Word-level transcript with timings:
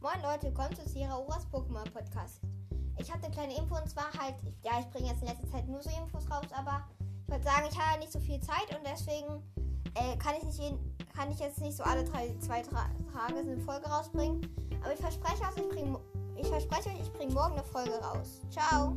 Moin 0.00 0.22
Leute, 0.22 0.46
willkommen 0.46 0.76
zu 0.76 0.88
Sierra 0.88 1.18
Uras 1.18 1.44
Pokémon 1.52 1.82
Podcast. 1.90 2.40
Ich 2.98 3.12
habe 3.12 3.24
eine 3.24 3.34
kleine 3.34 3.56
Info 3.56 3.74
und 3.74 3.90
zwar 3.90 4.12
halt, 4.16 4.36
ja, 4.62 4.78
ich 4.78 4.88
bringe 4.90 5.08
jetzt 5.08 5.22
in 5.22 5.26
letzter 5.26 5.48
Zeit 5.48 5.66
nur 5.66 5.82
so 5.82 5.90
Infos 5.90 6.30
raus, 6.30 6.46
aber 6.56 6.84
ich 7.26 7.32
würde 7.32 7.42
sagen, 7.42 7.66
ich 7.68 7.76
habe 7.76 7.98
nicht 7.98 8.12
so 8.12 8.20
viel 8.20 8.38
Zeit 8.38 8.68
und 8.70 8.86
deswegen 8.86 9.42
äh, 9.94 10.16
kann, 10.18 10.36
ich 10.36 10.44
nicht 10.44 10.60
jeden, 10.60 10.78
kann 11.16 11.32
ich 11.32 11.40
jetzt 11.40 11.60
nicht 11.60 11.76
so 11.76 11.82
alle 11.82 12.04
drei, 12.04 12.32
zwei 12.38 12.62
Tra 12.62 12.88
Tage 13.12 13.40
eine 13.40 13.58
Folge 13.58 13.88
rausbringen. 13.88 14.40
Aber 14.84 14.94
ich 14.94 15.00
verspreche 15.00 15.42
euch, 15.42 15.56
ich, 15.56 15.68
bring, 15.68 15.98
ich 16.36 16.46
verspreche 16.46 16.90
euch, 16.90 17.00
ich 17.00 17.12
bringe 17.12 17.34
morgen 17.34 17.54
eine 17.54 17.64
Folge 17.64 17.98
raus. 18.00 18.40
Ciao! 18.52 18.96